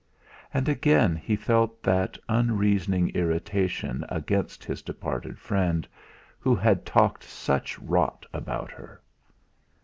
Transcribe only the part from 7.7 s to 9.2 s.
rot about her.